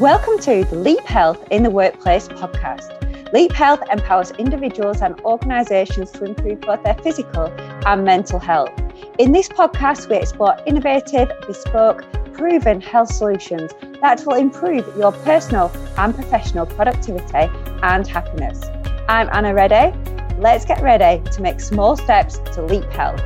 [0.00, 3.34] Welcome to the Leap Health in the Workplace podcast.
[3.34, 7.52] Leap Health empowers individuals and organisations to improve both their physical
[7.86, 8.70] and mental health.
[9.18, 15.70] In this podcast, we explore innovative, bespoke, proven health solutions that will improve your personal
[15.98, 18.70] and professional productivity and happiness.
[19.06, 19.94] I'm Anna Reddy.
[20.38, 23.22] Let's get ready to make small steps to leap health.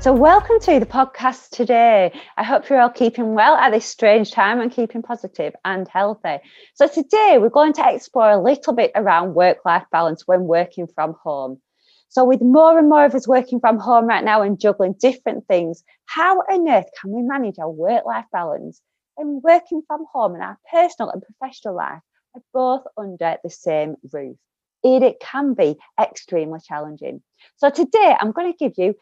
[0.00, 2.18] So, welcome to the podcast today.
[2.38, 6.38] I hope you're all keeping well at this strange time and keeping positive and healthy.
[6.72, 10.86] So, today we're going to explore a little bit around work life balance when working
[10.86, 11.60] from home.
[12.08, 15.46] So, with more and more of us working from home right now and juggling different
[15.48, 18.80] things, how on earth can we manage our work life balance
[19.18, 22.00] and working from home and our personal and professional life
[22.34, 24.38] are both under the same roof?
[24.82, 27.20] It, it can be extremely challenging.
[27.56, 28.94] So, today I'm going to give you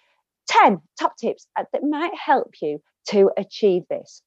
[0.48, 4.22] 10 top tips uh, that might help you to achieve this.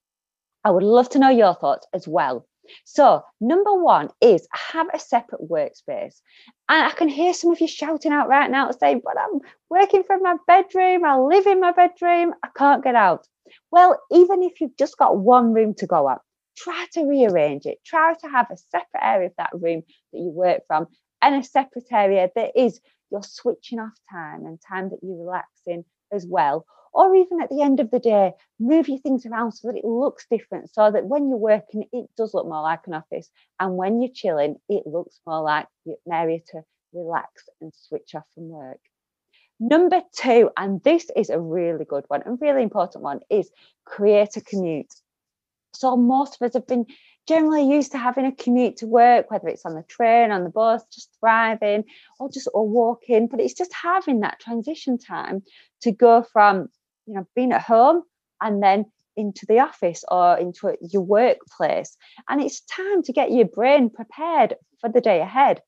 [0.63, 2.45] I would love to know your thoughts as well.
[2.85, 6.21] So, number one is have a separate workspace.
[6.69, 10.03] And I can hear some of you shouting out right now saying, But I'm working
[10.03, 13.27] from my bedroom, I live in my bedroom, I can't get out.
[13.71, 16.21] Well, even if you've just got one room to go up,
[16.55, 17.79] try to rearrange it.
[17.83, 19.81] Try to have a separate area of that room
[20.13, 20.87] that you work from
[21.21, 22.79] and a separate area that is
[23.11, 26.65] your switching off time and time that you relax in as well.
[26.93, 29.85] Or even at the end of the day, move your things around so that it
[29.85, 33.29] looks different, so that when you're working, it does look more like an office.
[33.59, 38.25] And when you're chilling, it looks more like an area to relax and switch off
[38.35, 38.79] from work.
[39.59, 43.49] Number two, and this is a really good one and really important one, is
[43.85, 44.93] create a commute.
[45.73, 46.87] So most of us have been
[47.27, 50.49] generally used to having a commute to work, whether it's on the train, on the
[50.49, 51.83] bus, just driving,
[52.19, 53.27] or just or walking.
[53.27, 55.43] But it's just having that transition time
[55.81, 56.69] to go from
[57.05, 58.03] you know being at home
[58.41, 58.85] and then
[59.17, 61.95] into the office or into your workplace.
[62.29, 65.61] And it's time to get your brain prepared for the day ahead.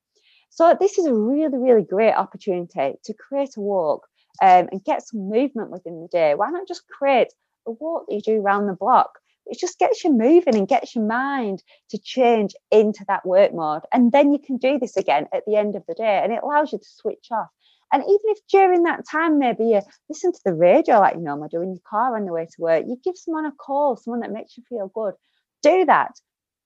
[0.50, 4.08] So this is a really, really great opportunity to create a walk
[4.42, 6.36] um, and get some movement within the day.
[6.36, 7.34] Why not just create
[7.66, 10.96] a walk that you do around the block it just gets you moving and gets
[10.96, 13.84] your mind to change into that work mode.
[13.92, 16.42] And then you can do this again at the end of the day and it
[16.44, 17.50] allows you to switch off.
[17.92, 21.50] And even if during that time, maybe you listen to the radio like you normally
[21.50, 24.22] do in your car on the way to work, you give someone a call, someone
[24.22, 25.14] that makes you feel good,
[25.62, 26.14] do that,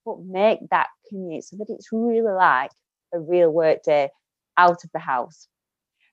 [0.06, 2.70] but make that commute so that it's really like
[3.12, 4.08] a real work day
[4.56, 5.48] out of the house.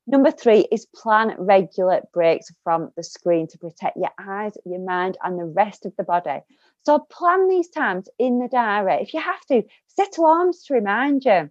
[0.07, 5.17] Number three is plan regular breaks from the screen to protect your eyes, your mind,
[5.23, 6.41] and the rest of the body.
[6.83, 9.01] So plan these times in the diary.
[9.01, 11.49] If you have to, set alarms to remind you.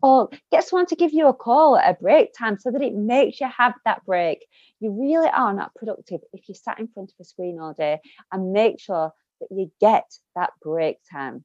[0.00, 2.94] Or get someone to give you a call at a break time so that it
[2.94, 4.46] makes you have that break.
[4.80, 8.00] You really are not productive if you sat in front of a screen all day
[8.32, 10.04] and make sure that you get
[10.34, 11.44] that break time.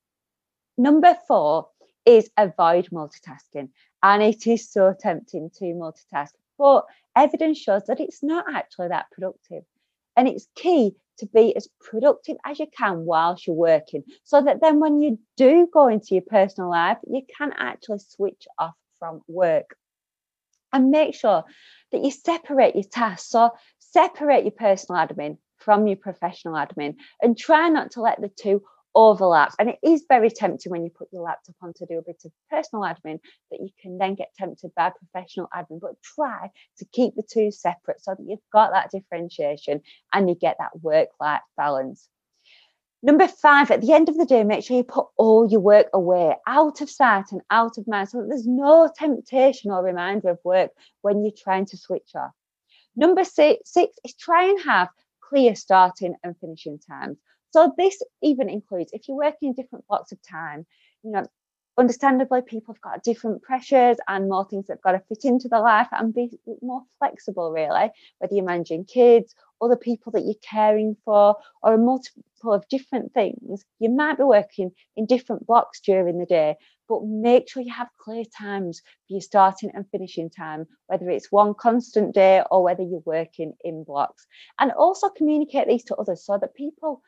[0.77, 1.67] Number four
[2.07, 3.69] is avoid multitasking.
[4.01, 6.85] And it is so tempting to multitask, but
[7.15, 9.63] evidence shows that it's not actually that productive.
[10.15, 14.61] And it's key to be as productive as you can whilst you're working, so that
[14.61, 19.21] then when you do go into your personal life, you can actually switch off from
[19.27, 19.75] work.
[20.71, 21.43] And make sure
[21.91, 23.29] that you separate your tasks.
[23.29, 28.29] So, separate your personal admin from your professional admin and try not to let the
[28.29, 28.61] two
[28.95, 29.53] overlap.
[29.59, 32.21] And it is very tempting when you put your laptop on to do a bit
[32.25, 33.19] of personal admin
[33.51, 35.79] that you can then get tempted by professional admin.
[35.81, 36.49] But try
[36.79, 39.81] to keep the two separate so that you've got that differentiation
[40.13, 42.09] and you get that work life balance.
[43.03, 45.87] Number five, at the end of the day, make sure you put all your work
[45.93, 50.29] away, out of sight and out of mind, so that there's no temptation or reminder
[50.29, 50.71] of work
[51.03, 52.31] when you're trying to switch off.
[52.95, 54.89] Number six, six is try and have
[55.21, 57.17] clear starting and finishing times.
[57.57, 60.67] So this even includes if you're working in different blocks of time,
[61.01, 61.25] you know,
[61.75, 65.61] understandably people have got different pressures and more things that've got to fit into their
[65.61, 70.95] life and be more flexible really whether you're managing kids other people that you're caring
[71.03, 73.65] for or a multiple of different things.
[73.79, 77.89] You might be working in different blocks during the day but make sure you have
[77.99, 82.83] clear times for your starting and finishing time whether it's one constant day or whether
[82.83, 84.27] you're working in blocks.
[84.59, 87.01] And also communicate these to others so that people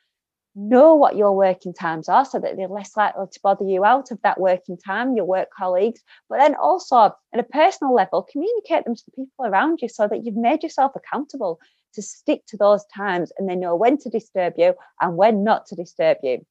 [0.55, 4.11] know what your working times are so that they're less likely to bother you out
[4.11, 6.97] of that working time, your work colleagues, but then also
[7.33, 10.63] at a personal level, communicate them to the people around you so that you've made
[10.63, 11.59] yourself accountable
[11.93, 15.65] to stick to those times and they know when to disturb you and when not
[15.67, 16.45] to disturb you.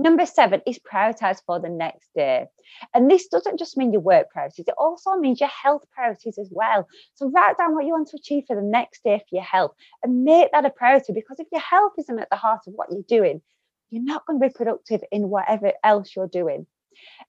[0.00, 2.46] Number seven is prioritize for the next day.
[2.94, 6.48] And this doesn't just mean your work priorities, it also means your health priorities as
[6.50, 6.88] well.
[7.16, 9.74] So write down what you want to achieve for the next day for your health
[10.02, 12.90] and make that a priority because if your health isn't at the heart of what
[12.90, 13.42] you're doing,
[13.90, 16.66] you're not going to be productive in whatever else you're doing.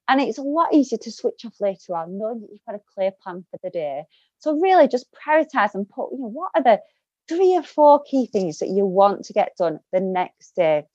[0.08, 2.82] And it's a lot easier to switch off later on, knowing that you've got a
[2.96, 4.04] clear plan for the day.
[4.40, 6.80] So really just prioritize and put, you know, what are the
[7.28, 10.86] three or four key things that you want to get done the next day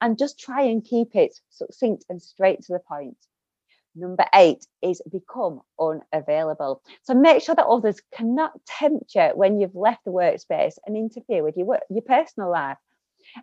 [0.00, 3.16] and just try and keep it succinct and straight to the point.
[3.94, 6.82] Number eight is become unavailable.
[7.02, 11.42] So make sure that others cannot tempt you when you've left the workspace and interfere
[11.42, 12.76] with your work, your personal life.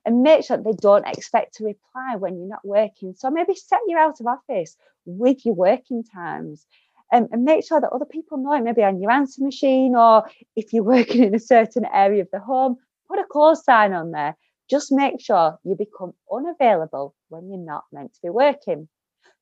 [0.06, 3.16] And make sure they don't expect to reply when you're not working.
[3.18, 6.66] So maybe set you out of office with your working times.
[7.12, 10.72] Um, and make sure that other people know maybe on your answer machine, or if
[10.72, 12.78] you're working in a certain area of the home,
[13.08, 14.38] put a call sign on there
[14.70, 18.88] just make sure you become unavailable when you're not meant to be working.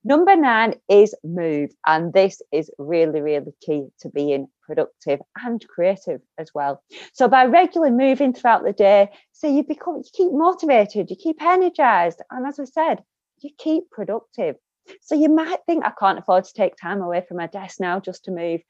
[0.04, 1.70] Number nine is move.
[1.86, 6.82] And this is really, really key to being productive and creative as well.
[7.14, 11.42] So by regularly moving throughout the day, so you become you keep motivated, you keep
[11.42, 13.04] energized, and as I said,
[13.42, 14.56] you keep productive.
[15.02, 18.00] So you might think I can't afford to take time away from my desk now
[18.00, 18.62] just to move.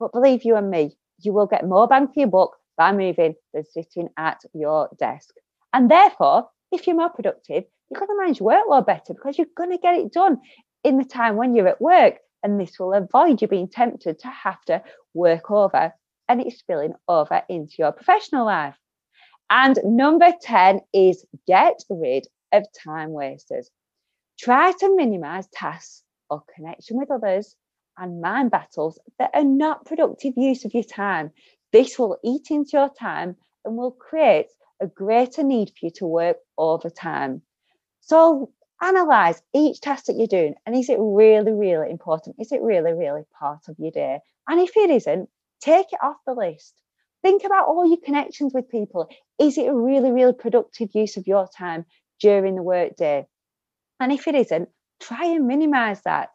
[0.00, 3.36] But believe you and me, you will get more bang for your buck by moving
[3.52, 5.34] than sitting at your desk.
[5.74, 9.48] And therefore, if you're more productive, you're going to manage your workload better because you're
[9.56, 10.38] going to get it done
[10.84, 12.14] in the time when you're at work.
[12.44, 14.82] And this will avoid you being tempted to have to
[15.14, 15.92] work over
[16.28, 18.76] and it's spilling over into your professional life.
[19.50, 23.68] And number 10 is get rid of time wasters.
[24.38, 27.56] Try to minimize tasks or connection with others
[27.98, 31.32] and mind battles that are not productive use of your time.
[31.72, 34.46] This will eat into your time and will create
[34.84, 37.42] a greater need for you to work overtime.
[38.00, 38.52] So
[38.82, 42.36] analyze each task that you're doing and is it really, really important?
[42.38, 44.20] Is it really, really part of your day?
[44.46, 45.28] And if it isn't,
[45.60, 46.74] take it off the list.
[47.22, 49.08] Think about all your connections with people.
[49.38, 51.86] Is it a really, really productive use of your time
[52.20, 53.26] during the workday?
[53.98, 54.68] And if it isn't,
[55.00, 56.30] try and minimize that.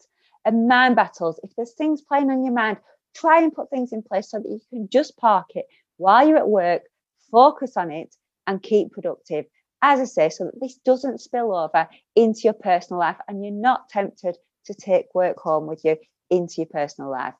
[0.46, 2.78] And mind battles, if there's things playing on your mind,
[3.16, 5.66] try and put things in place so that you can just park it
[5.98, 6.84] while you're at work,
[7.32, 8.16] focus on it,
[8.50, 9.46] and keep productive.
[9.82, 13.54] As I say, so that this doesn't spill over into your personal life and you're
[13.54, 15.96] not tempted to take work home with you
[16.30, 17.36] into your personal life.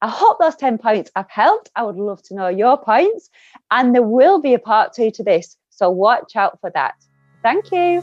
[0.00, 1.70] I hope those 10 points have helped.
[1.74, 3.30] I would love to know your points.
[3.70, 5.56] And there will be a part two to this.
[5.70, 6.94] So watch out for that.
[7.42, 8.02] Thank you.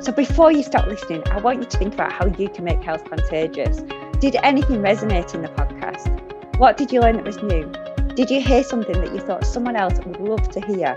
[0.00, 2.82] So before you stop listening, I want you to think about how you can make
[2.82, 3.82] health contagious.
[4.18, 6.58] Did anything resonate in the podcast?
[6.58, 7.70] What did you learn that was new?
[8.14, 10.96] Did you hear something that you thought someone else would love to hear?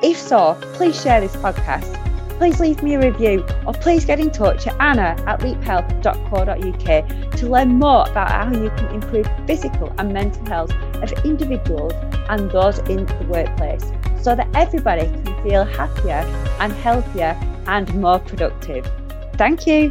[0.00, 2.02] If so, please share this podcast.
[2.38, 7.48] Please leave me a review or please get in touch at anna at leaphealth.co.uk to
[7.48, 10.70] learn more about how you can improve physical and mental health
[11.02, 11.94] of individuals
[12.28, 13.90] and those in the workplace
[14.22, 16.24] so that everybody can feel happier
[16.60, 18.88] and healthier and more productive.
[19.36, 19.90] Thank you.